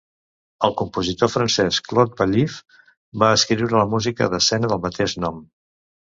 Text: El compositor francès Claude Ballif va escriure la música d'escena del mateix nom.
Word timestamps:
El 0.67 0.71
compositor 0.79 1.29
francès 1.33 1.75
Claude 1.89 2.15
Ballif 2.21 2.55
va 3.23 3.29
escriure 3.41 3.81
la 3.81 3.85
música 3.91 4.29
d'escena 4.31 4.71
del 4.73 4.83
mateix 4.87 5.15
nom. 5.25 5.39